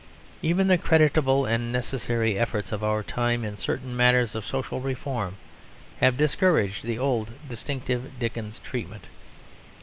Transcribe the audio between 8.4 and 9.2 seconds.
treatment.